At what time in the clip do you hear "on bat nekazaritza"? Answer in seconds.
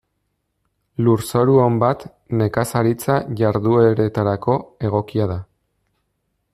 1.65-3.19